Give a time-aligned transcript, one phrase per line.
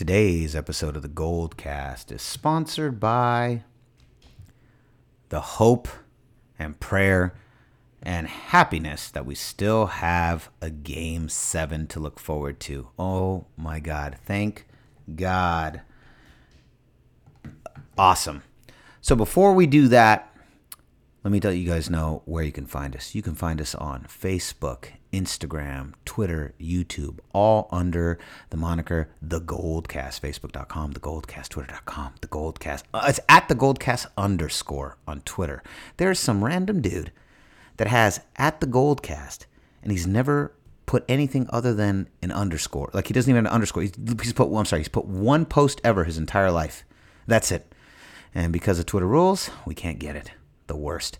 [0.00, 3.64] Today's episode of the Gold Cast is sponsored by
[5.28, 5.88] the hope
[6.58, 7.34] and prayer
[8.02, 12.88] and happiness that we still have a game seven to look forward to.
[12.98, 14.16] Oh my God.
[14.24, 14.66] Thank
[15.14, 15.82] God.
[17.98, 18.42] Awesome.
[19.02, 20.29] So before we do that,
[21.22, 23.14] let me let you guys know where you can find us.
[23.14, 28.18] You can find us on Facebook, Instagram, Twitter, YouTube, all under
[28.48, 30.20] the moniker The Goldcast.
[30.20, 32.84] Facebook.com, The Goldcast, Twitter.com, The Goldcast.
[32.94, 35.62] Uh, it's at The Goldcast underscore on Twitter.
[35.98, 37.12] There's some random dude
[37.76, 39.44] that has at The Goldcast,
[39.82, 40.54] and he's never
[40.86, 42.88] put anything other than an underscore.
[42.94, 43.82] Like he doesn't even have an underscore.
[43.82, 46.84] He's, he's put, well, I'm sorry, he's put one post ever his entire life.
[47.26, 47.70] That's it.
[48.34, 50.30] And because of Twitter rules, we can't get it.
[50.70, 51.18] The worst.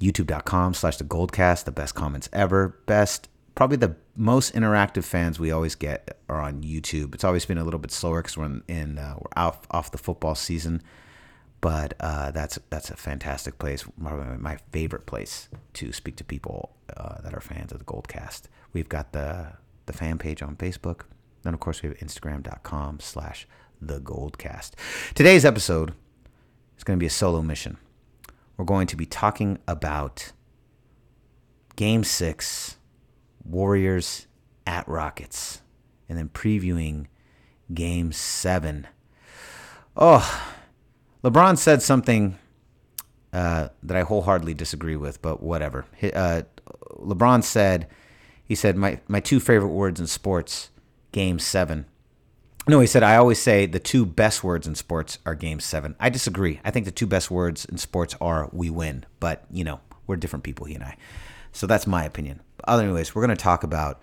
[0.00, 2.78] Youtube.com slash the goldcast the best comments ever.
[2.86, 7.14] Best probably the most interactive fans we always get are on youtube.
[7.14, 9.98] It's always been a little bit slower because we're in, uh, we're off off the
[9.98, 10.82] football season.
[11.60, 16.74] But uh, that's that's a fantastic place my, my favorite place to speak to people
[16.96, 18.44] uh, that are fans of the goldcast.
[18.72, 19.52] We've got the
[19.84, 21.02] the fan page on facebook.
[21.42, 23.46] Then of course we have instagram.com slash
[23.82, 24.70] the goldcast.
[25.14, 25.92] Today's episode
[26.78, 27.76] is going to be a solo mission
[28.56, 30.32] we're going to be talking about
[31.76, 32.76] Game 6,
[33.44, 34.26] Warriors
[34.66, 35.62] at Rockets,
[36.08, 37.06] and then previewing
[37.72, 38.86] Game 7.
[39.96, 40.52] Oh,
[41.22, 42.38] LeBron said something
[43.32, 45.86] uh, that I wholeheartedly disagree with, but whatever.
[46.02, 46.42] Uh,
[46.98, 47.88] LeBron said,
[48.44, 50.70] he said, my, my two favorite words in sports,
[51.12, 51.86] Game 7.
[52.66, 55.94] No, he said, I always say the two best words in sports are game seven.
[56.00, 56.60] I disagree.
[56.64, 59.04] I think the two best words in sports are we win.
[59.20, 60.96] But, you know, we're different people, he and I.
[61.52, 62.40] So that's my opinion.
[62.56, 64.02] But anyways, we're going to talk about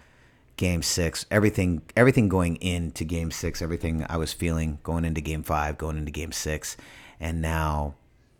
[0.57, 5.41] game six, everything, everything going into game six, everything I was feeling going into game
[5.41, 6.77] five, going into game six.
[7.19, 7.95] And now,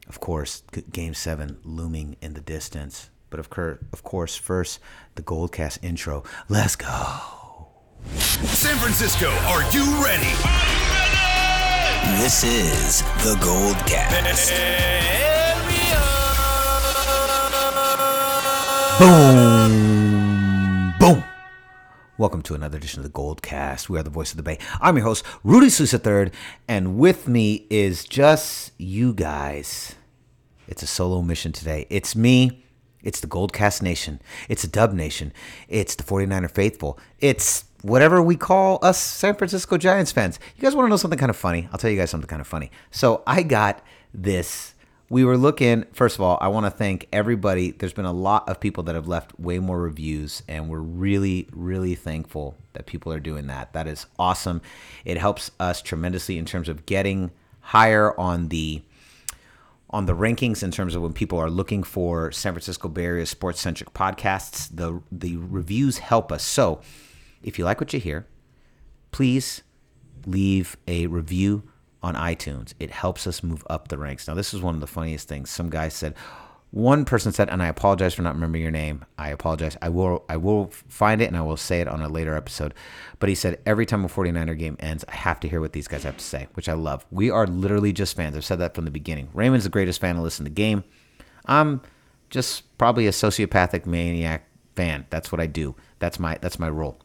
[0.08, 3.09] of course, game seven looming in the distance.
[3.31, 4.79] But of course, of course, first,
[5.16, 6.23] the Goldcast intro.
[6.47, 7.41] Let's go.
[8.09, 10.25] San Francisco, are you ready?
[10.25, 12.22] ready?
[12.22, 14.51] This is the Gold Cast.
[19.00, 20.94] Boom!
[21.00, 21.23] Boom!
[22.17, 23.90] Welcome to another edition of the Gold Cast.
[23.90, 24.57] We are the voice of the Bay.
[24.79, 26.31] I'm your host, Rudy Solis III,
[26.67, 29.95] and with me is just you guys.
[30.67, 31.88] It's a solo mission today.
[31.90, 32.66] It's me.
[33.03, 34.22] It's the Goldcast Nation.
[34.50, 35.34] It's the Dub Nation.
[35.67, 37.00] It's the 49er Faithful.
[37.19, 40.39] It's whatever we call us San Francisco Giants fans.
[40.56, 41.67] You guys want to know something kind of funny?
[41.72, 42.72] I'll tell you guys something kind of funny.
[42.91, 44.75] So I got this.
[45.09, 47.72] We were looking, first of all, I want to thank everybody.
[47.72, 51.50] There's been a lot of people that have left way more reviews, and we're really,
[51.51, 53.73] really thankful that people are doing that.
[53.73, 54.61] That is awesome.
[55.03, 58.84] It helps us tremendously in terms of getting higher on the
[59.91, 63.25] on the rankings in terms of when people are looking for San Francisco Bay Area
[63.25, 64.69] sports centric podcasts.
[64.74, 66.44] The the reviews help us.
[66.44, 66.81] So
[67.44, 68.25] if you like what you hear,
[69.12, 69.63] please
[70.25, 71.63] leave a review
[72.03, 72.74] on iTunes.
[72.79, 74.28] It helps us move up the ranks.
[74.28, 75.50] Now, this is one of the funniest things.
[75.50, 76.16] Some guy said,
[76.72, 79.04] one person said, and I apologize for not remembering your name.
[79.18, 79.76] I apologize.
[79.82, 82.74] I will I will find it and I will say it on a later episode.
[83.20, 85.90] But he said every time a 49er game ends, I have to hear what these
[85.90, 87.06] guys have to say, which I love.
[87.12, 88.38] We are literally just fans.
[88.38, 89.30] I've said that from the beginning.
[89.34, 90.86] Raymond's the greatest fan fanalist in the game.
[91.46, 91.82] I'm
[92.30, 95.06] just probably a sociopathic maniac fan.
[95.09, 95.76] That's what I do.
[96.00, 97.00] That's my that's my role.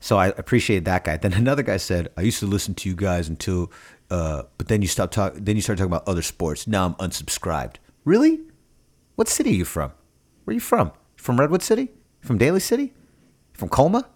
[0.00, 1.18] So I appreciated that guy.
[1.18, 3.70] Then another guy said, "I used to listen to you guys until,
[4.10, 5.44] uh, but then you stopped talking.
[5.44, 6.66] Then you started talking about other sports.
[6.66, 7.76] Now I'm unsubscribed.
[8.06, 8.40] Really?
[9.16, 9.92] What city are you from?
[10.44, 10.90] Where are you from?
[11.16, 11.90] From Redwood City?
[12.20, 12.92] From Daly City?
[13.52, 14.08] From Colma?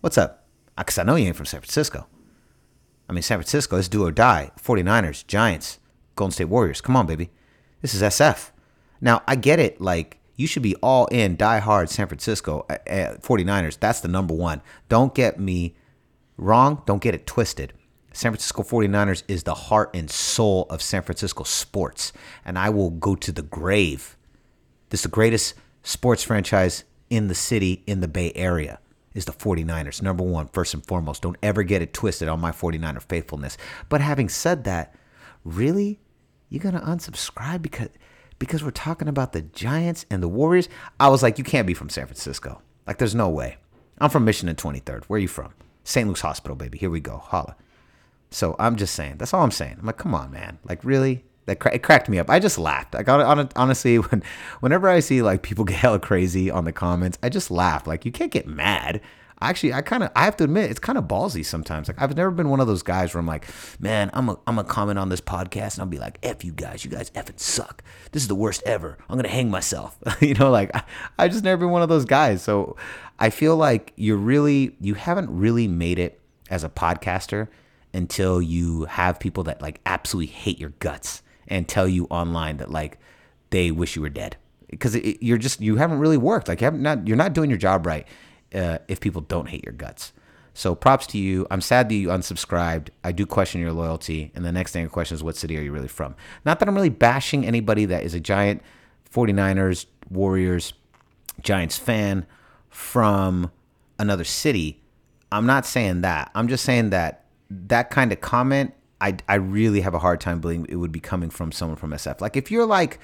[0.00, 0.46] What's up?
[0.76, 2.06] Because uh, I know you ain't from San Francisco.
[3.08, 4.52] I mean, San Francisco, let's do or die.
[4.62, 5.80] 49ers, Giants,
[6.14, 6.80] Golden State Warriors.
[6.80, 7.30] Come on, baby.
[7.82, 8.50] This is SF.
[9.00, 9.80] Now, I get it.
[9.80, 13.74] Like, you should be all in, die hard San Francisco uh, 49ers.
[13.74, 14.62] Uh, That's the number one.
[14.88, 15.74] Don't get me
[16.36, 16.82] wrong.
[16.86, 17.72] Don't get it twisted.
[18.12, 22.12] San Francisco 49ers is the heart and soul of San Francisco sports.
[22.44, 24.15] And I will go to the grave.
[24.90, 28.78] This is the greatest sports franchise in the city, in the Bay Area,
[29.14, 30.02] is the 49ers.
[30.02, 31.22] Number one, first and foremost.
[31.22, 33.56] Don't ever get it twisted on my 49er faithfulness.
[33.88, 34.94] But having said that,
[35.44, 36.00] really?
[36.48, 37.88] You're gonna unsubscribe because
[38.38, 40.68] because we're talking about the Giants and the Warriors.
[41.00, 42.60] I was like, you can't be from San Francisco.
[42.86, 43.56] Like, there's no way.
[43.98, 45.04] I'm from Mission and 23rd.
[45.04, 45.52] Where are you from?
[45.84, 46.06] St.
[46.06, 46.78] Luke's Hospital, baby.
[46.78, 47.18] Here we go.
[47.18, 47.56] Holla.
[48.30, 49.16] So I'm just saying.
[49.18, 49.76] That's all I'm saying.
[49.78, 50.58] I'm like, come on, man.
[50.64, 51.24] Like, really?
[51.46, 52.28] That cra- cracked me up.
[52.28, 52.94] I just laughed.
[52.94, 54.22] I got on honestly when
[54.60, 57.86] whenever I see like people get hella crazy on the comments, I just laugh.
[57.86, 59.00] Like, you can't get mad.
[59.40, 61.88] actually I kind of I have to admit it's kind of ballsy sometimes.
[61.88, 63.46] Like I've never been one of those guys where I'm like,
[63.78, 66.52] man, I'm a I'm a comment on this podcast and I'll be like, f you
[66.52, 67.82] guys, you guys effing suck.
[68.12, 68.98] This is the worst ever.
[69.08, 69.96] I'm gonna hang myself.
[70.20, 70.82] you know, like I,
[71.18, 72.42] I just never been one of those guys.
[72.42, 72.76] So
[73.18, 76.20] I feel like you're really you haven't really made it
[76.50, 77.48] as a podcaster
[77.94, 82.70] until you have people that like absolutely hate your guts and tell you online that
[82.70, 82.98] like
[83.50, 84.36] they wish you were dead
[84.68, 87.58] because you're just you haven't really worked like you haven't not you're not doing your
[87.58, 88.06] job right
[88.54, 90.12] uh, if people don't hate your guts.
[90.54, 91.46] So props to you.
[91.50, 92.88] I'm sad that you unsubscribed.
[93.04, 94.32] I do question your loyalty.
[94.34, 96.14] And the next thing I question is what city are you really from?
[96.46, 98.62] Not that I'm really bashing anybody that is a giant
[99.12, 100.72] 49ers, Warriors,
[101.42, 102.26] Giants fan
[102.70, 103.50] from
[103.98, 104.82] another city.
[105.30, 106.30] I'm not saying that.
[106.34, 108.72] I'm just saying that that kind of comment,
[109.06, 111.92] I, I really have a hard time believing it would be coming from someone from
[111.92, 112.20] SF.
[112.20, 112.98] Like if you're like,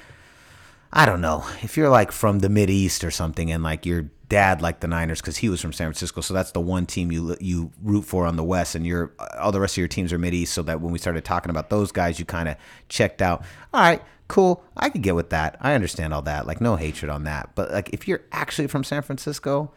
[0.93, 4.11] I don't know, if you're like from the Mid East or something and like your
[4.29, 7.13] dad liked the Niners because he was from San Francisco, so that's the one team
[7.13, 10.13] you you root for on the West, and your all the rest of your teams
[10.13, 10.55] are Mid East.
[10.55, 12.57] So that when we started talking about those guys, you kind of
[12.89, 13.45] checked out.
[13.73, 15.57] All right, cool, I could get with that.
[15.61, 16.47] I understand all that.
[16.47, 19.73] Like no hatred on that, but like if you're actually from San Francisco,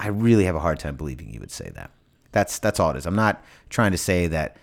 [0.00, 1.92] I really have a hard time believing you would say that.
[2.32, 3.06] That's that's all it is.
[3.06, 4.56] I'm not trying to say that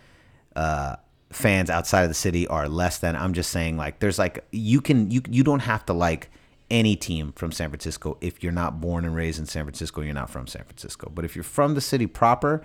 [0.56, 0.96] uh,
[1.32, 3.16] fans outside of the city are less than.
[3.16, 6.30] I'm just saying like there's like you can you you don't have to like
[6.72, 10.02] any team from San Francisco if you're not born and raised in San Francisco.
[10.02, 11.12] You're not from San Francisco.
[11.14, 12.64] But if you're from the city proper,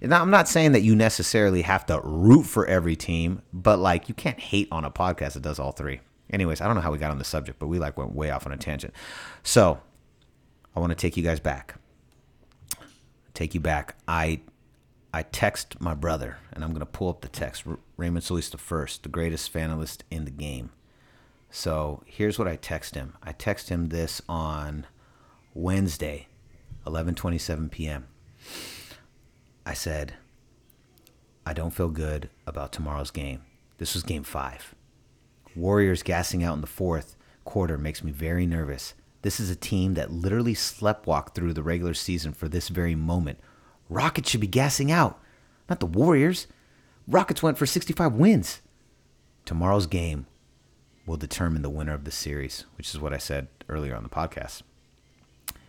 [0.00, 4.08] now I'm not saying that you necessarily have to root for every team, but like
[4.08, 6.00] you can't hate on a podcast that does all three.
[6.30, 8.30] Anyways, I don't know how we got on the subject, but we like went way
[8.30, 8.92] off on a tangent.
[9.42, 9.80] So
[10.74, 11.76] I want to take you guys back
[13.34, 13.96] take you back.
[14.08, 14.40] I
[15.14, 17.62] I text my brother, and I'm gonna pull up the text.
[17.96, 20.70] Raymond Solis the first, the greatest fanalist in the game.
[21.50, 23.14] So here's what I text him.
[23.22, 24.88] I text him this on
[25.54, 26.26] Wednesday,
[26.84, 28.08] 11:27 p.m.
[29.64, 30.14] I said,
[31.46, 33.42] I don't feel good about tomorrow's game.
[33.78, 34.74] This was game five.
[35.54, 37.14] Warriors gassing out in the fourth
[37.44, 38.94] quarter makes me very nervous.
[39.22, 43.38] This is a team that literally sleptwalked through the regular season for this very moment.
[43.88, 45.20] Rockets should be gassing out,
[45.68, 46.46] not the Warriors.
[47.06, 48.60] Rockets went for 65 wins.
[49.44, 50.26] Tomorrow's game
[51.06, 54.08] will determine the winner of the series, which is what I said earlier on the
[54.08, 54.62] podcast.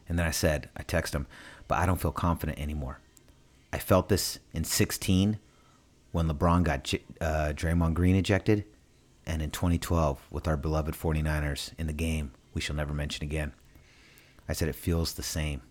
[0.07, 1.27] And then I said, I text him,
[1.67, 2.99] but I don't feel confident anymore.
[3.73, 5.39] I felt this in 16
[6.11, 8.63] when LeBron got uh, Draymond Green ejected,
[9.25, 13.51] and in 2012 with our beloved 49ers in the game we shall never mention again.
[14.47, 15.61] I said, it feels the same.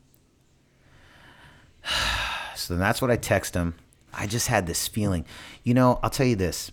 [2.64, 3.74] So that's what I text him.
[4.12, 5.24] I just had this feeling.
[5.62, 6.70] You know, I'll tell you this.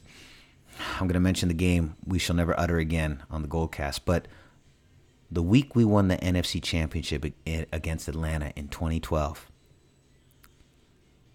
[0.96, 4.28] I'm going to mention the game we shall never utter again on the Goldcast, but
[5.30, 9.50] the week we won the NFC Championship eh, against Atlanta in 2012,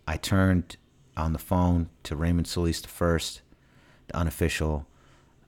[0.06, 0.76] I turned
[1.17, 3.43] on the phone to Raymond Solis the first,
[4.08, 4.87] the unofficial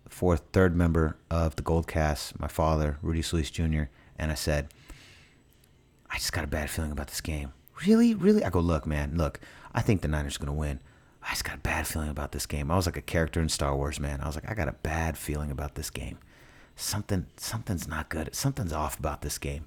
[0.08, 3.84] fourth, third member of the Goldcast, my father, Rudy Solis Jr.,
[4.18, 4.68] and I said,
[6.10, 7.52] I just got a bad feeling about this game.
[7.86, 8.14] Really?
[8.14, 8.44] Really?
[8.44, 9.40] I go, look, man, look,
[9.74, 10.80] I think the Niners are going to win.
[11.22, 12.70] I just got a bad feeling about this game.
[12.70, 14.20] I was like a character in Star Wars, man.
[14.20, 16.18] I was like, I got a bad feeling about this game.
[16.76, 18.34] Something, something's not good.
[18.34, 19.66] Something's off about this game.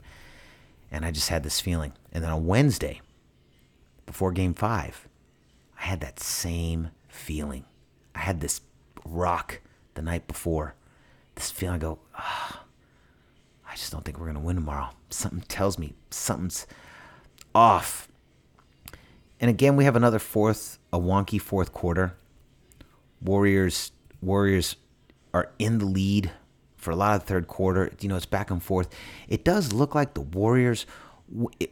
[0.90, 1.94] And I just had this feeling.
[2.12, 3.02] And then on Wednesday,
[4.06, 5.08] before game five,
[5.80, 7.66] I had that same feeling.
[8.16, 8.62] I had this
[9.06, 9.62] rock
[9.94, 10.76] the night before.
[11.36, 12.62] This feeling, I go, oh,
[13.70, 14.90] I just don't think we're going to win tomorrow.
[15.10, 16.68] Something tells me something's
[17.54, 18.08] off.
[19.42, 22.16] And again, we have another fourth, a wonky fourth quarter.
[23.22, 24.78] Warriors, Warriors
[25.34, 26.32] are in the lead
[26.78, 27.92] for a lot of the third quarter.
[28.00, 28.88] You know, it's back and forth.
[29.28, 30.86] It does look like the Warriors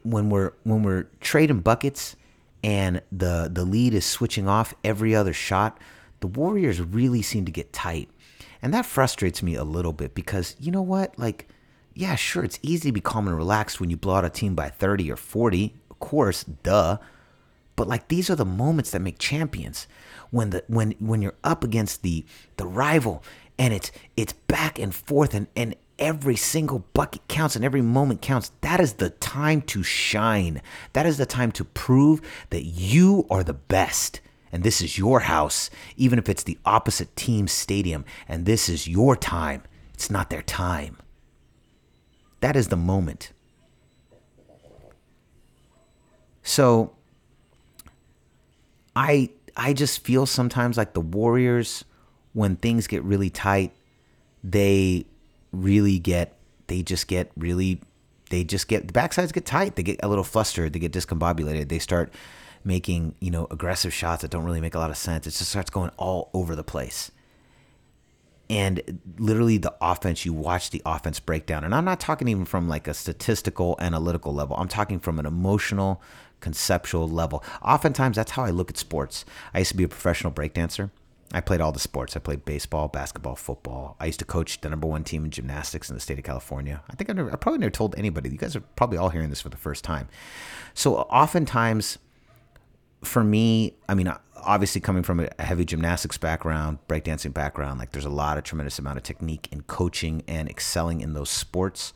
[0.04, 2.16] when we're when we're trading buckets
[2.64, 5.78] and the the lead is switching off every other shot
[6.20, 8.10] the Warriors really seem to get tight.
[8.62, 11.18] And that frustrates me a little bit because you know what?
[11.18, 11.48] Like,
[11.94, 14.56] yeah, sure, it's easy to be calm and relaxed when you blow out a team
[14.56, 15.76] by 30 or 40.
[15.90, 16.98] Of course, duh.
[17.80, 19.88] But like these are the moments that make champions.
[20.32, 22.26] When the when when you're up against the
[22.58, 23.24] the rival
[23.58, 28.22] and it's it's back and forth and, and every single bucket counts and every moment
[28.22, 28.52] counts.
[28.60, 30.62] That is the time to shine.
[30.92, 32.20] That is the time to prove
[32.50, 34.20] that you are the best
[34.52, 38.90] and this is your house, even if it's the opposite team's stadium, and this is
[38.90, 39.64] your time.
[39.94, 40.98] It's not their time.
[42.42, 43.32] That is the moment.
[46.44, 46.96] So
[49.00, 51.86] I I just feel sometimes like the Warriors
[52.34, 53.72] when things get really tight,
[54.44, 55.06] they
[55.54, 56.36] really get
[56.68, 57.82] they just get really
[58.30, 59.78] they just get the backsides get tight.
[59.78, 60.74] They get a little flustered.
[60.74, 61.70] They get discombobulated.
[61.70, 62.14] They start
[62.66, 65.26] making you know aggressive shots that don't really make a lot of sense.
[65.26, 67.10] It just starts going all over the place.
[68.50, 71.64] And literally, the offense, you watch the offense break down.
[71.64, 74.56] And I'm not talking even from like a statistical, analytical level.
[74.58, 76.02] I'm talking from an emotional,
[76.40, 77.44] conceptual level.
[77.62, 79.24] Oftentimes, that's how I look at sports.
[79.54, 80.90] I used to be a professional breakdancer.
[81.32, 82.16] I played all the sports.
[82.16, 83.96] I played baseball, basketball, football.
[84.00, 86.82] I used to coach the number one team in gymnastics in the state of California.
[86.90, 88.30] I think I, never, I probably never told anybody.
[88.30, 90.08] You guys are probably all hearing this for the first time.
[90.74, 92.00] So oftentimes,
[93.04, 98.06] for me, I mean, obviously coming from a heavy gymnastics background, breakdancing background, like there's
[98.06, 101.94] a lot of tremendous amount of technique in coaching and excelling in those sports.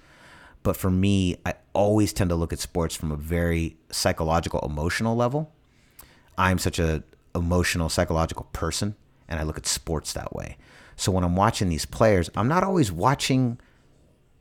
[0.64, 5.16] But for me, I always tend to look at sports from a very psychological, emotional
[5.16, 5.52] level.
[6.38, 7.04] I'm such a
[7.36, 8.96] emotional, psychological person,
[9.28, 10.58] and I look at sports that way.
[10.96, 13.60] So when I'm watching these players, I'm not always watching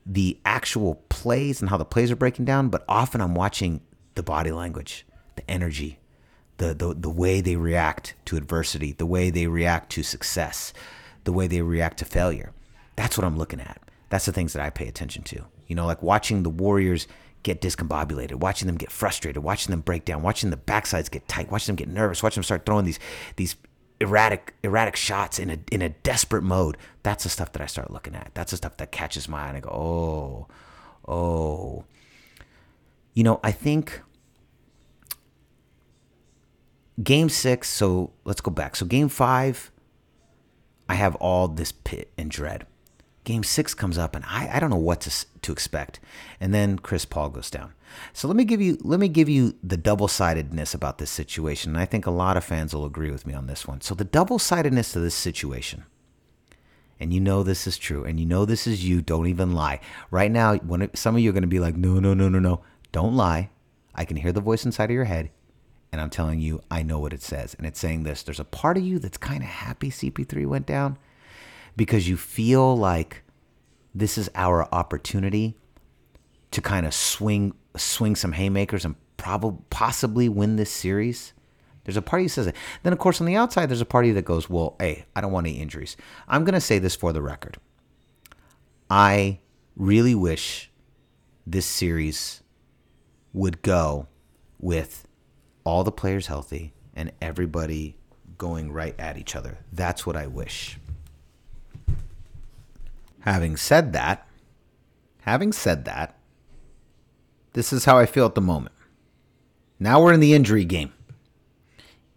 [0.05, 3.81] the actual plays and how the plays are breaking down, but often I'm watching
[4.15, 5.05] the body language,
[5.35, 5.99] the energy,
[6.57, 10.73] the, the, the way they react to adversity, the way they react to success,
[11.23, 12.51] the way they react to failure.
[12.95, 13.81] That's what I'm looking at.
[14.09, 15.45] That's the things that I pay attention to.
[15.67, 17.07] You know, like watching the Warriors
[17.41, 21.51] get discombobulated, watching them get frustrated, watching them break down, watching the backsides get tight,
[21.51, 22.99] watching them get nervous, watching them start throwing these
[23.35, 23.55] these
[23.99, 26.77] erratic erratic shots in a in a desperate mode.
[27.03, 28.31] That's the stuff that I start looking at.
[28.33, 31.85] That's the stuff that catches my eye and I go, "Oh, oh."
[33.13, 34.01] You know, I think
[37.01, 38.75] game 6, so let's go back.
[38.75, 39.71] So game 5
[40.89, 42.65] I have all this pit and dread.
[43.23, 45.99] Game six comes up, and I, I don't know what to, to expect.
[46.41, 47.73] And then Chris Paul goes down.
[48.11, 51.71] So let me give you let me give you the double sidedness about this situation.
[51.71, 53.81] And I think a lot of fans will agree with me on this one.
[53.81, 55.85] So the double sidedness of this situation,
[56.99, 59.01] and you know this is true, and you know this is you.
[59.01, 59.79] Don't even lie.
[60.11, 62.27] Right now, when it, some of you are going to be like, no, no, no,
[62.27, 63.51] no, no, don't lie.
[63.95, 65.29] I can hear the voice inside of your head,
[65.93, 68.23] and I'm telling you, I know what it says, and it's saying this.
[68.23, 70.97] There's a part of you that's kind of happy CP3 went down
[71.77, 73.21] because you feel like
[73.93, 75.55] this is our opportunity
[76.49, 81.33] to kind of swing swing some haymakers and probably possibly win this series.
[81.83, 82.55] There's a party that says it.
[82.81, 85.31] Then of course on the outside there's a party that goes, "Well, hey, I don't
[85.31, 85.95] want any injuries."
[86.27, 87.57] I'm going to say this for the record.
[88.89, 89.41] I
[89.75, 90.71] really wish
[91.45, 92.41] this series
[93.31, 94.07] would go
[94.59, 95.07] with
[95.63, 97.95] all the players healthy and everybody
[98.37, 99.57] going right at each other.
[99.71, 100.77] That's what I wish.
[103.21, 104.27] Having said that,
[105.21, 106.17] having said that,
[107.53, 108.75] this is how I feel at the moment.
[109.79, 110.91] Now we're in the injury game.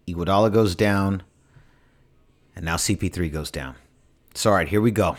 [0.07, 1.23] Iguodala goes down,
[2.55, 3.75] and now CP3 goes down.
[4.33, 5.17] So, all right, here we go.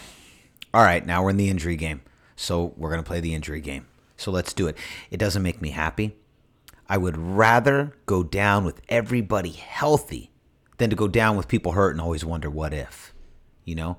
[0.72, 2.02] All right, now we're in the injury game.
[2.36, 3.86] So, we're going to play the injury game.
[4.16, 4.76] So, let's do it.
[5.10, 6.16] It doesn't make me happy.
[6.88, 10.30] I would rather go down with everybody healthy
[10.78, 13.12] than to go down with people hurt and always wonder what if.
[13.64, 13.98] You know,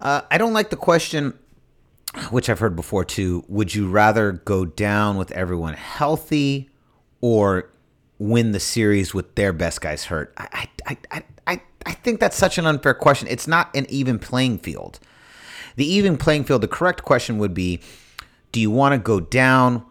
[0.00, 1.38] uh, I don't like the question,
[2.30, 3.44] which I've heard before too.
[3.48, 6.68] Would you rather go down with everyone healthy
[7.20, 7.70] or
[8.18, 10.34] win the series with their best guys hurt?
[10.36, 13.28] I, I, I, I, I think that's such an unfair question.
[13.28, 15.00] It's not an even playing field.
[15.76, 17.80] The even playing field, the correct question would be
[18.52, 19.84] do you want to go down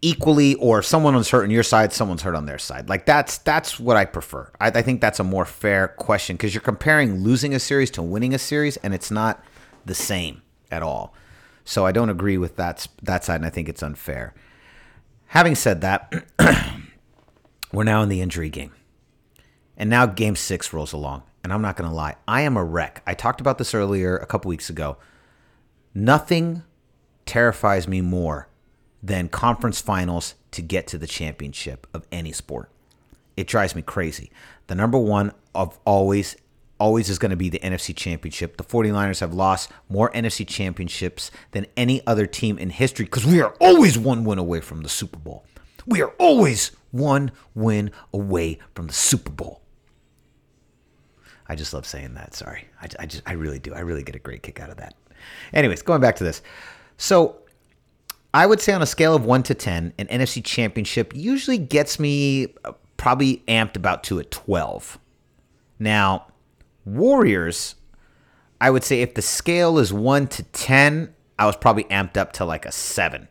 [0.00, 2.88] equally or someone's hurt on your side someone's hurt on their side.
[2.88, 4.50] Like that's that's what i prefer.
[4.60, 8.02] I, I think that's a more fair question because you're comparing losing a series to
[8.02, 9.42] winning a series and it's not
[9.84, 11.14] the same at all.
[11.64, 14.34] So i don't agree with that that side and i think it's unfair.
[15.26, 16.12] Having said that
[17.72, 18.72] we're now in the injury game.
[19.76, 22.64] And now game six rolls along and i'm not going to lie i am a
[22.64, 23.02] wreck.
[23.06, 24.96] I talked about this earlier a couple weeks ago.
[25.92, 26.62] Nothing
[27.26, 28.47] terrifies me more
[29.02, 32.70] than conference finals to get to the championship of any sport.
[33.36, 34.30] It drives me crazy.
[34.66, 36.36] The number one of always
[36.80, 38.56] always is going to be the NFC championship.
[38.56, 43.40] The 49ers have lost more NFC championships than any other team in history because we
[43.40, 45.44] are always one win away from the Super Bowl.
[45.86, 49.62] We are always one win away from the Super Bowl.
[51.48, 52.34] I just love saying that.
[52.34, 52.66] Sorry.
[52.80, 53.74] I, I just, I really do.
[53.74, 54.94] I really get a great kick out of that.
[55.52, 56.42] Anyways, going back to this.
[56.98, 57.38] So
[58.34, 61.98] I would say on a scale of one to 10, an NFC championship usually gets
[61.98, 64.98] me uh, probably amped about to a 12.
[65.78, 66.26] Now,
[66.84, 67.74] Warriors,
[68.60, 72.32] I would say if the scale is one to 10, I was probably amped up
[72.34, 73.28] to like a seven,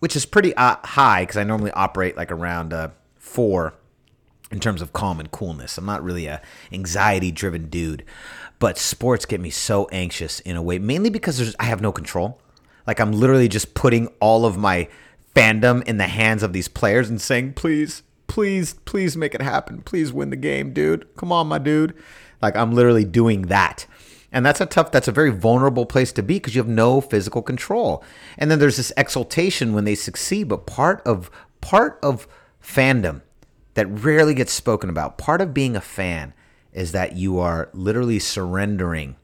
[0.00, 3.74] which is pretty uh, high because I normally operate like around a four
[4.50, 5.76] in terms of calm and coolness.
[5.76, 6.40] I'm not really a
[6.72, 8.04] anxiety driven dude,
[8.58, 12.40] but sports get me so anxious in a way, mainly because I have no control.
[12.88, 14.88] Like I'm literally just putting all of my
[15.36, 19.82] fandom in the hands of these players and saying, please, please, please make it happen.
[19.82, 21.06] Please win the game, dude.
[21.14, 21.94] Come on, my dude.
[22.40, 23.84] Like I'm literally doing that.
[24.32, 27.02] And that's a tough, that's a very vulnerable place to be because you have no
[27.02, 28.02] physical control.
[28.38, 30.48] And then there's this exultation when they succeed.
[30.48, 31.30] But part of
[31.60, 32.26] part of
[32.62, 33.20] fandom
[33.74, 36.32] that rarely gets spoken about, part of being a fan
[36.72, 39.16] is that you are literally surrendering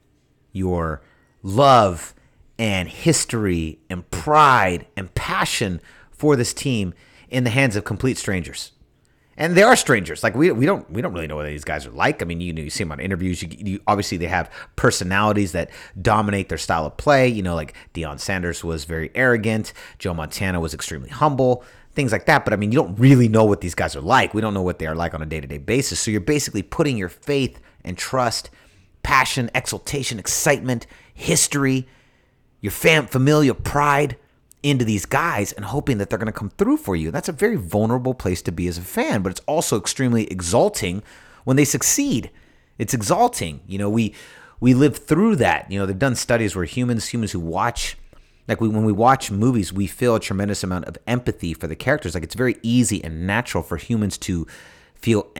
[0.51, 1.01] your
[1.41, 2.13] love
[2.57, 5.81] and history and pride and passion
[6.11, 6.93] for this team
[7.29, 8.71] in the hands of complete strangers.
[9.37, 10.23] And they are strangers.
[10.23, 12.21] Like we, we don't we don't really know what these guys are like.
[12.21, 13.43] I mean, you know, you see them on interviews.
[13.43, 15.71] You, you, obviously they have personalities that
[16.01, 17.27] dominate their style of play.
[17.27, 19.73] You know, like Deion Sanders was very arrogant.
[19.99, 21.65] Joe Montana was extremely humble.
[21.95, 22.45] Things like that.
[22.45, 24.33] But I mean, you don't really know what these guys are like.
[24.33, 25.99] We don't know what they are like on a day to day basis.
[25.99, 28.49] So you're basically putting your faith and trust,
[29.03, 31.87] passion, exultation, excitement, history,
[32.65, 34.17] your fam- familial pride
[34.63, 37.11] into these guys and hoping that they're going to come through for you.
[37.11, 41.03] That's a very vulnerable place to be as a fan, but it's also extremely exalting
[41.43, 42.31] when they succeed.
[42.79, 43.61] It's exalting.
[43.67, 44.15] You know, we
[44.59, 45.69] we live through that.
[45.71, 47.97] You know, they've done studies where humans humans who watch
[48.47, 51.75] like we, when we watch movies, we feel a tremendous amount of empathy for the
[51.75, 52.15] characters.
[52.15, 54.47] Like it's very easy and natural for humans to
[54.95, 55.31] feel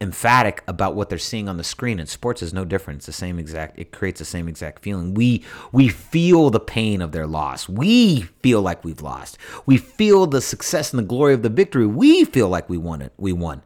[0.00, 2.98] emphatic about what they're seeing on the screen and sports is no different.
[2.98, 5.14] It's the same exact it creates the same exact feeling.
[5.14, 7.68] We we feel the pain of their loss.
[7.68, 9.38] We feel like we've lost.
[9.64, 11.86] We feel the success and the glory of the victory.
[11.86, 13.62] We feel like we won it we won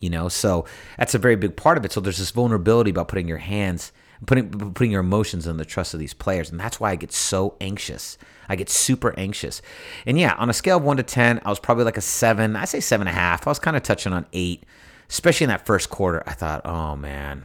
[0.00, 0.28] you know?
[0.28, 0.64] So
[0.96, 1.90] that's a very big part of it.
[1.92, 3.92] So there's this vulnerability about putting your hands
[4.26, 7.12] putting putting your emotions in the trust of these players and that's why i get
[7.12, 8.18] so anxious.
[8.48, 9.62] I get super anxious.
[10.06, 12.56] And yeah on a scale of 1 to 10 i was probably like a 7
[12.56, 14.64] i say 7.5 i was kind of touching on 8
[15.08, 17.44] especially in that first quarter, I thought, oh man,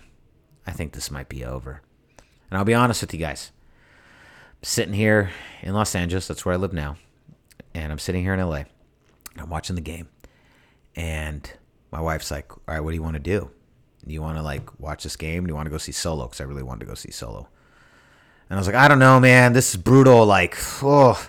[0.65, 1.81] I think this might be over.
[2.49, 3.51] And I'll be honest with you guys.
[4.51, 6.97] I'm sitting here in Los Angeles, that's where I live now.
[7.73, 8.63] And I'm sitting here in LA.
[9.37, 10.07] I'm watching the game.
[10.95, 11.51] And
[11.91, 13.49] my wife's like, all right, what do you want to do?
[14.05, 15.45] Do you want to like watch this game?
[15.45, 16.25] Do you want to go see Solo?
[16.25, 17.47] Because I really wanted to go see Solo.
[18.49, 19.53] And I was like, I don't know, man.
[19.53, 20.25] This is brutal.
[20.25, 21.19] Like, oh,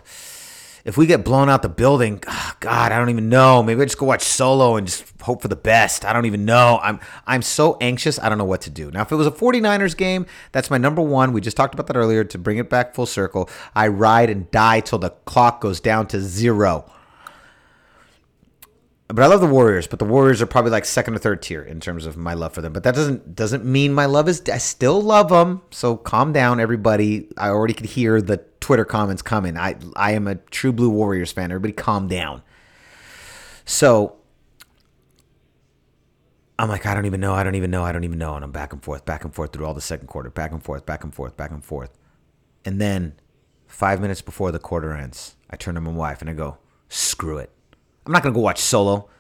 [0.85, 3.63] if we get blown out the building, oh God, I don't even know.
[3.63, 6.05] Maybe I just go watch Solo and just hope for the best.
[6.05, 6.79] I don't even know.
[6.83, 8.19] I'm I'm so anxious.
[8.19, 8.91] I don't know what to do.
[8.91, 11.33] Now, if it was a 49ers game, that's my number one.
[11.33, 12.23] We just talked about that earlier.
[12.25, 16.07] To bring it back full circle, I ride and die till the clock goes down
[16.09, 16.91] to zero.
[19.09, 21.63] But I love the Warriors, but the Warriors are probably like second or third tier
[21.63, 22.73] in terms of my love for them.
[22.73, 24.43] But that doesn't doesn't mean my love is.
[24.53, 25.63] I still love them.
[25.71, 27.29] So calm down, everybody.
[27.39, 29.59] I already could hear the Twitter comments coming.
[29.59, 31.51] I I am a true blue Warriors fan.
[31.51, 32.41] Everybody calm down.
[33.67, 34.17] So
[36.59, 38.37] I'm like, I don't even know, I don't even know, I don't even know.
[38.37, 40.63] And I'm back and forth, back and forth through all the second quarter, back and
[40.63, 41.91] forth, back and forth, back and forth.
[42.65, 43.17] And then
[43.67, 46.57] five minutes before the quarter ends, I turn to my wife and I go,
[46.89, 47.51] screw it.
[48.07, 49.11] I'm not gonna go watch solo.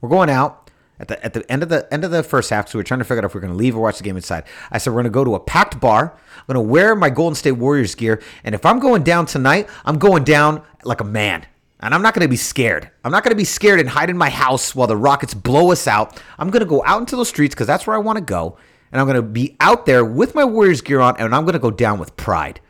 [0.00, 0.67] We're going out
[1.00, 2.84] at the at the end of the end of the first half, so we are
[2.84, 4.44] trying to figure out if we are going to leave or watch the game inside.
[4.70, 6.18] I said we're going to go to a packed bar.
[6.36, 9.68] I'm going to wear my Golden State Warriors gear, and if I'm going down tonight,
[9.84, 11.46] I'm going down like a man.
[11.80, 12.90] And I'm not going to be scared.
[13.04, 15.70] I'm not going to be scared and hide in my house while the Rockets blow
[15.70, 16.20] us out.
[16.36, 18.58] I'm going to go out into the streets because that's where I want to go.
[18.90, 21.52] And I'm going to be out there with my Warriors gear on, and I'm going
[21.52, 22.60] to go down with pride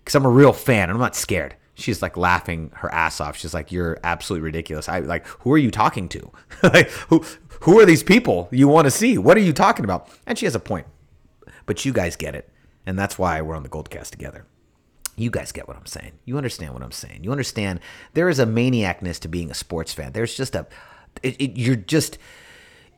[0.00, 3.36] because I'm a real fan and I'm not scared she's like laughing her ass off.
[3.36, 6.30] She's like, "You're absolutely ridiculous." I like, who are you talking to?
[6.62, 7.24] like, who
[7.60, 9.18] who are these people you want to see?
[9.18, 10.08] What are you talking about?
[10.26, 10.86] And she has a point.
[11.66, 12.50] But you guys get it.
[12.86, 14.46] And that's why we're on the Goldcast together.
[15.16, 16.12] You guys get what I'm saying.
[16.24, 17.24] You understand what I'm saying.
[17.24, 17.80] You understand
[18.14, 20.12] there is a maniacness to being a sports fan.
[20.12, 20.66] There's just a,
[21.22, 22.18] it, it, you're just,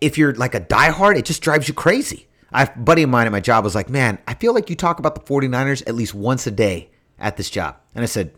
[0.00, 2.28] if you're like a diehard, it just drives you crazy.
[2.52, 4.76] I, a buddy of mine at my job was like, man, I feel like you
[4.76, 7.76] talk about the 49ers at least once a day at this job.
[7.94, 8.32] And I said,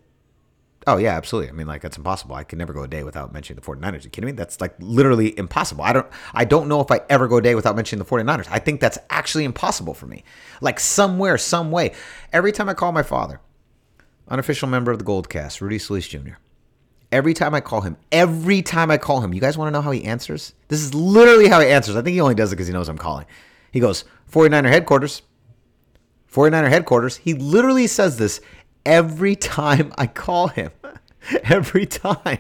[0.86, 1.48] Oh yeah, absolutely.
[1.48, 2.34] I mean, like that's impossible.
[2.34, 3.92] I can never go a day without mentioning the 49ers.
[3.92, 4.32] Are you kidding me?
[4.32, 5.84] That's like literally impossible.
[5.84, 8.48] I don't I don't know if I ever go a day without mentioning the 49ers.
[8.50, 10.24] I think that's actually impossible for me.
[10.60, 11.92] Like somewhere, some way.
[12.32, 13.40] Every time I call my father,
[14.28, 16.34] unofficial member of the Gold Cast, Rudy Solis Jr.
[17.12, 19.82] Every time I call him, every time I call him, you guys want to know
[19.82, 20.54] how he answers?
[20.68, 21.94] This is literally how he answers.
[21.94, 23.26] I think he only does it because he knows I'm calling.
[23.70, 25.20] He goes, 49er headquarters.
[26.32, 27.18] 49er headquarters.
[27.18, 28.40] He literally says this
[28.84, 30.70] every time I call him.
[31.44, 32.38] every time.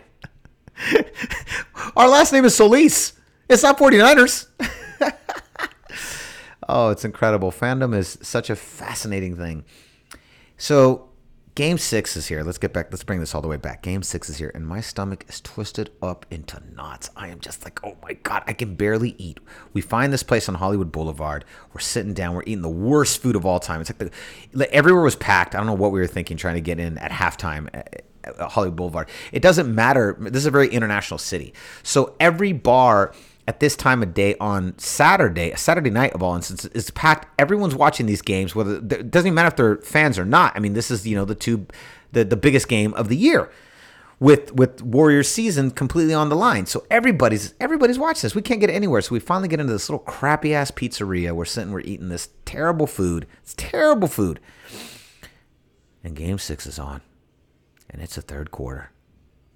[1.96, 3.14] Our last name is Solis.
[3.48, 4.46] It's not 49ers.
[6.68, 7.50] oh, it's incredible.
[7.50, 9.64] Fandom is such a fascinating thing.
[10.56, 11.08] So
[11.54, 12.42] Game six is here.
[12.42, 12.88] Let's get back.
[12.90, 13.82] Let's bring this all the way back.
[13.82, 17.10] Game six is here, and my stomach is twisted up into knots.
[17.14, 19.38] I am just like, oh my God, I can barely eat.
[19.74, 21.44] We find this place on Hollywood Boulevard.
[21.74, 22.34] We're sitting down.
[22.34, 23.82] We're eating the worst food of all time.
[23.82, 24.10] It's like the,
[24.54, 25.54] like everywhere was packed.
[25.54, 27.68] I don't know what we were thinking trying to get in at halftime
[28.38, 29.10] Hollywood Boulevard.
[29.30, 30.16] It doesn't matter.
[30.20, 31.52] This is a very international city.
[31.82, 33.12] So every bar
[33.48, 37.28] at this time of day on Saturday, a Saturday night of all instances, is packed.
[37.38, 38.54] Everyone's watching these games.
[38.54, 40.52] Whether it doesn't even matter if they're fans or not.
[40.54, 41.66] I mean, this is you know the two,
[42.12, 43.50] the the biggest game of the year
[44.22, 46.66] with with Warriors season completely on the line.
[46.66, 48.36] So everybody's everybody's watching this.
[48.36, 49.00] We can't get anywhere.
[49.00, 51.32] So we finally get into this little crappy ass pizzeria.
[51.32, 53.26] We're sitting, we're eating this terrible food.
[53.42, 54.38] It's terrible food.
[56.04, 57.00] And game six is on.
[57.90, 58.92] And it's the third quarter.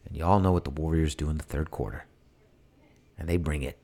[0.05, 2.07] And y'all know what the Warriors do in the third quarter.
[3.19, 3.79] And they bring it.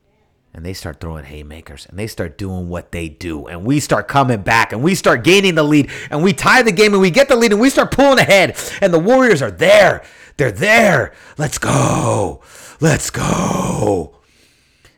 [0.54, 3.46] And they start throwing haymakers and they start doing what they do.
[3.46, 5.90] And we start coming back and we start gaining the lead.
[6.10, 8.58] And we tie the game and we get the lead and we start pulling ahead.
[8.82, 10.04] And the Warriors are there.
[10.36, 11.14] They're there.
[11.38, 12.42] Let's go.
[12.80, 14.18] Let's go.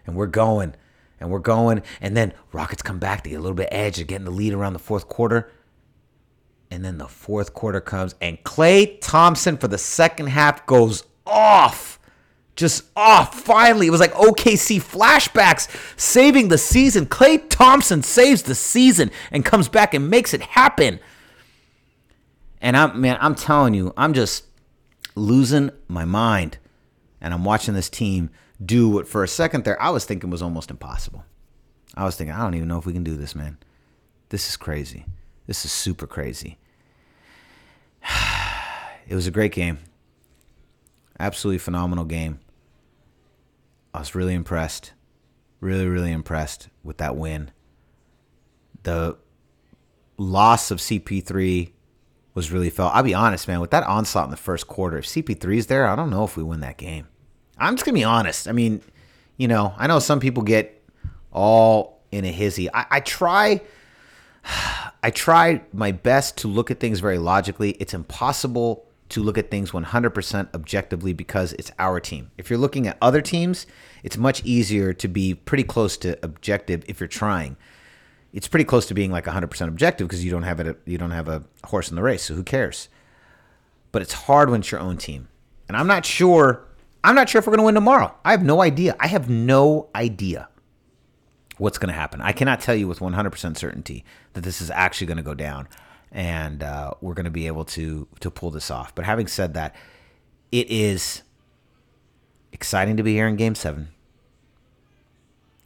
[0.06, 0.74] And we're going.
[1.20, 1.82] And we're going.
[2.00, 3.22] And then Rockets come back.
[3.22, 3.96] They get a little bit edge.
[3.96, 5.52] They're getting the lead around the fourth quarter.
[6.70, 8.16] And then the fourth quarter comes.
[8.20, 11.93] And Klay Thompson for the second half goes off.
[12.56, 13.40] Just off.
[13.40, 17.06] Finally, it was like OKC flashbacks saving the season.
[17.06, 21.00] Klay Thompson saves the season and comes back and makes it happen.
[22.60, 24.44] And I'm man, I'm telling you, I'm just
[25.14, 26.58] losing my mind.
[27.20, 28.30] And I'm watching this team
[28.64, 31.24] do what for a second there I was thinking was almost impossible.
[31.94, 33.58] I was thinking, I don't even know if we can do this, man.
[34.28, 35.04] This is crazy.
[35.46, 36.58] This is super crazy.
[39.06, 39.80] It was a great game.
[41.18, 42.40] Absolutely phenomenal game.
[43.92, 44.92] I was really impressed.
[45.60, 47.50] Really, really impressed with that win.
[48.82, 49.16] The
[50.18, 51.72] loss of CP3
[52.34, 52.94] was really felt.
[52.94, 55.96] I'll be honest, man, with that onslaught in the first quarter, if CP3's there, I
[55.96, 57.08] don't know if we win that game.
[57.56, 58.48] I'm just going to be honest.
[58.48, 58.82] I mean,
[59.36, 60.82] you know, I know some people get
[61.32, 62.72] all in a hizzy.
[62.72, 63.60] I, I try.
[65.02, 67.72] I try my best to look at things very logically.
[67.72, 72.30] It's impossible to look at things 100% objectively because it's our team.
[72.38, 73.66] If you're looking at other teams,
[74.02, 77.56] it's much easier to be pretty close to objective if you're trying.
[78.32, 81.12] It's pretty close to being like 100% objective because you don't have it you don't
[81.12, 82.88] have a horse in the race, so who cares?
[83.92, 85.28] But it's hard when it's your own team.
[85.68, 86.66] And I'm not sure
[87.04, 88.14] I'm not sure if we're going to win tomorrow.
[88.24, 88.96] I have no idea.
[88.98, 90.48] I have no idea
[91.58, 92.22] what's going to happen.
[92.22, 95.68] I cannot tell you with 100% certainty that this is actually going to go down
[96.14, 98.94] and uh, we're going to be able to to pull this off.
[98.94, 99.74] But having said that,
[100.52, 101.22] it is
[102.52, 103.88] exciting to be here in Game Seven.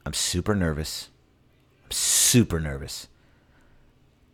[0.05, 1.09] I'm super nervous.
[1.85, 3.07] I'm super nervous.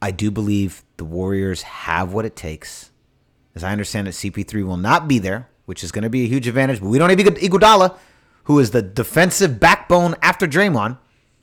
[0.02, 2.92] I do believe the Warriors have what it takes.
[3.54, 6.28] As I understand it, CP3 will not be there, which is going to be a
[6.28, 6.80] huge advantage.
[6.80, 7.98] But we don't have Iguodala,
[8.44, 10.98] who is the defensive backbone after Draymond.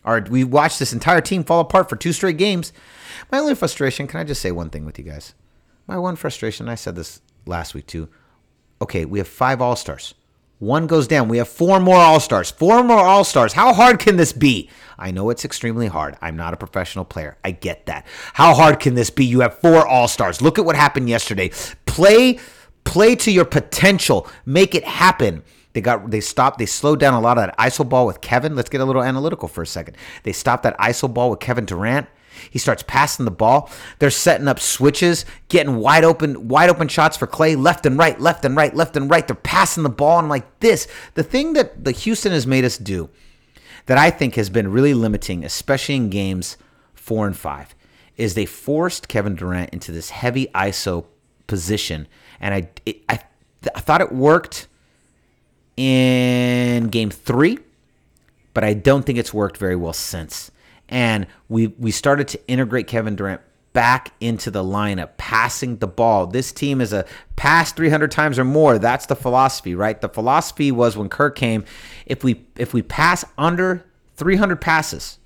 [0.05, 2.73] Our, we watched this entire team fall apart for two straight games.
[3.31, 5.35] My only frustration, can I just say one thing with you guys?
[5.87, 8.09] My one frustration, I said this last week too.
[8.81, 10.15] Okay, we have five All Stars.
[10.59, 11.29] One goes down.
[11.29, 12.51] We have four more All Stars.
[12.51, 13.53] Four more All Stars.
[13.53, 14.71] How hard can this be?
[14.97, 16.17] I know it's extremely hard.
[16.23, 17.37] I'm not a professional player.
[17.45, 18.07] I get that.
[18.35, 19.25] How hard can this be?
[19.25, 20.41] You have four All Stars.
[20.41, 21.51] Look at what happened yesterday.
[21.87, 22.39] Play,
[22.85, 24.29] play to your potential.
[24.47, 25.43] Make it happen.
[25.73, 28.55] They got they stopped they slowed down a lot of that iso ball with Kevin.
[28.55, 29.97] Let's get a little analytical for a second.
[30.23, 32.09] They stopped that iso ball with Kevin Durant.
[32.51, 33.71] He starts passing the ball.
[33.99, 38.19] They're setting up switches, getting wide open, wide open shots for Klay, left and right,
[38.19, 39.27] left and right, left and right.
[39.27, 40.19] They're passing the ball.
[40.19, 43.11] And like, this, the thing that the Houston has made us do
[43.87, 46.57] that I think has been really limiting, especially in games
[46.95, 47.75] four and five,
[48.17, 51.07] is they forced Kevin Durant into this heavy ISO
[51.47, 52.07] position.
[52.41, 53.21] And I, it, I,
[53.75, 54.69] I thought it worked
[55.77, 57.59] in game three,
[58.55, 60.51] but I don't think it's worked very well since
[60.93, 63.41] and we we started to integrate Kevin Durant
[63.73, 66.27] back into the lineup, passing the ball.
[66.27, 67.07] This team is a
[67.37, 68.79] pass 300 times or more.
[68.79, 69.99] That's the philosophy, right?
[69.99, 71.65] The philosophy was when Kerr came,
[72.05, 75.19] if we if we pass under 300 passes,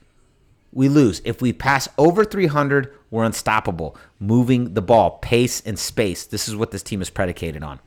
[0.72, 1.20] we lose.
[1.24, 3.96] If we pass over 300, we're unstoppable.
[4.20, 6.24] Moving the ball, pace and space.
[6.24, 7.80] This is what this team is predicated on.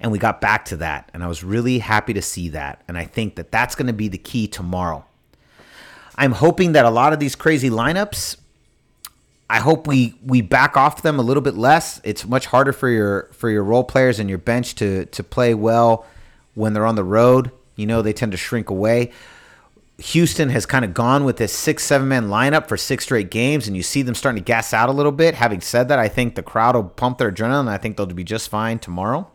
[0.00, 2.82] And we got back to that, and I was really happy to see that.
[2.86, 5.04] And I think that that's going to be the key tomorrow.
[6.16, 8.36] I'm hoping that a lot of these crazy lineups,
[9.50, 12.00] I hope we we back off them a little bit less.
[12.04, 15.54] It's much harder for your for your role players and your bench to to play
[15.54, 16.06] well
[16.54, 17.50] when they're on the road.
[17.76, 19.12] You know, they tend to shrink away.
[19.98, 23.66] Houston has kind of gone with this six, seven man lineup for six straight games,
[23.66, 25.34] and you see them starting to gas out a little bit.
[25.34, 28.22] Having said that, I think the crowd will pump their adrenaline, I think they'll be
[28.22, 29.28] just fine tomorrow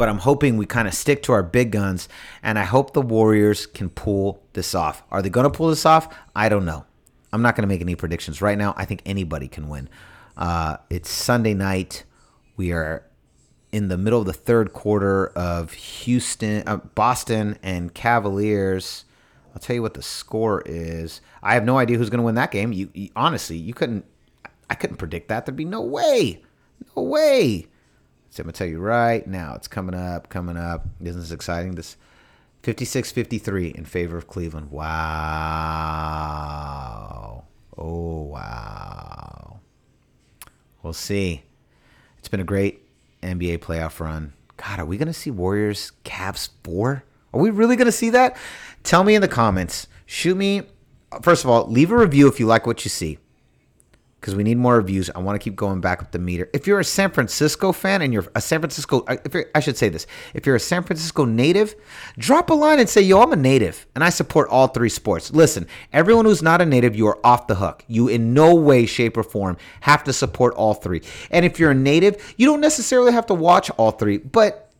[0.00, 2.08] but I'm hoping we kind of stick to our big guns,
[2.42, 5.02] and I hope the Warriors can pull this off.
[5.10, 6.08] Are they going to pull this off?
[6.34, 6.86] I don't know.
[7.34, 8.72] I'm not going to make any predictions right now.
[8.78, 9.90] I think anybody can win.
[10.38, 12.04] Uh, it's Sunday night.
[12.56, 13.04] We are
[13.72, 19.04] in the middle of the third quarter of Houston, uh, Boston, and Cavaliers.
[19.52, 21.20] I'll tell you what the score is.
[21.42, 22.72] I have no idea who's going to win that game.
[22.72, 24.06] You, you honestly, you couldn't.
[24.70, 25.44] I couldn't predict that.
[25.44, 26.42] There'd be no way,
[26.96, 27.66] no way.
[28.30, 29.54] So I'm gonna tell you right now.
[29.54, 30.86] It's coming up, coming up.
[31.02, 31.74] Isn't this exciting?
[31.74, 31.96] This
[32.62, 34.70] 56-53 in favor of Cleveland.
[34.70, 34.86] Wow.
[37.76, 39.58] Oh wow.
[40.82, 41.42] We'll see.
[42.18, 42.86] It's been a great
[43.22, 44.32] NBA playoff run.
[44.56, 47.02] God, are we gonna see Warriors Cavs four?
[47.34, 48.36] Are we really gonna see that?
[48.84, 49.88] Tell me in the comments.
[50.06, 50.62] Shoot me.
[51.22, 53.18] First of all, leave a review if you like what you see
[54.20, 55.08] because we need more reviews.
[55.10, 56.50] I want to keep going back up the meter.
[56.52, 59.16] If you're a San Francisco fan and you're a San Francisco, uh,
[59.54, 61.74] I should say this: if you're a San Francisco native,
[62.18, 65.32] drop a line and say, "Yo, I'm a native and I support all three sports."
[65.32, 67.84] Listen, everyone who's not a native, you are off the hook.
[67.88, 71.02] You in no way, shape, or form have to support all three.
[71.30, 74.70] And if you're a native, you don't necessarily have to watch all three, but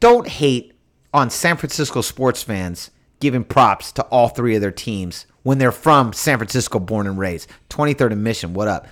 [0.00, 0.72] don't hate
[1.12, 5.72] on San Francisco sports fans giving props to all three of their teams when they're
[5.72, 7.48] from San Francisco, born and raised.
[7.70, 8.86] 23rd and Mission, what up?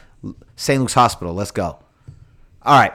[0.56, 0.80] St.
[0.80, 1.78] Luke's Hospital, let's go.
[2.62, 2.92] All right.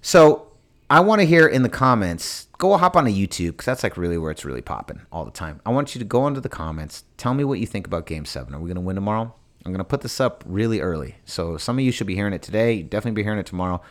[0.00, 0.48] So
[0.90, 3.96] I want to hear in the comments, go hop on a YouTube because that's like
[3.96, 5.60] really where it's really popping all the time.
[5.66, 7.04] I want you to go into the comments.
[7.16, 8.54] Tell me what you think about Game 7.
[8.54, 9.34] Are we going to win tomorrow?
[9.64, 11.16] I'm going to put this up really early.
[11.24, 12.82] So some of you should be hearing it today.
[12.82, 13.82] Definitely be hearing it tomorrow.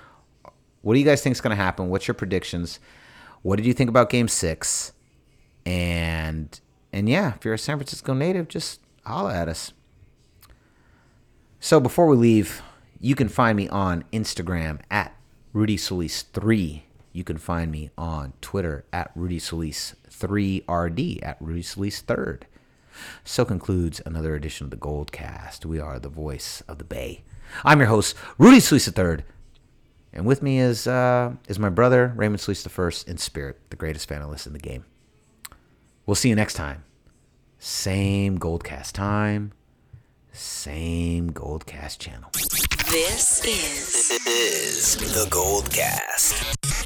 [0.82, 1.89] What do you guys think is going to happen?
[1.89, 2.80] What's your predictions?
[3.43, 4.91] What did you think about Game 6?
[5.65, 6.60] And
[6.91, 9.73] and yeah, if you're a San Francisco native, just holla at us.
[11.60, 12.62] So before we leave,
[13.00, 15.15] you can find me on Instagram at
[15.54, 16.84] Rudy Solis 3.
[17.13, 22.43] You can find me on Twitter at Rudy Solis 3RD at Rudy Solis 3rd.
[23.23, 25.65] So concludes another edition of the Gold Cast.
[25.65, 27.23] We are the voice of the Bay.
[27.63, 29.23] I'm your host, Rudy Solis III.
[30.13, 34.12] And with me is uh, is my brother, Raymond Solis I in spirit, the greatest
[34.12, 34.86] analyst in the game.
[36.08, 36.86] We'll see you next time.
[37.60, 39.52] Same Goldcast time,
[40.32, 42.30] same Goldcast channel.
[42.34, 46.77] This is, this is the Goldcast.